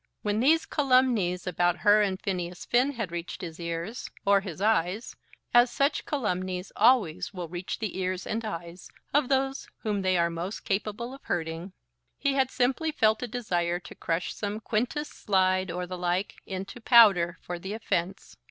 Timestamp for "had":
2.93-3.11, 12.33-12.49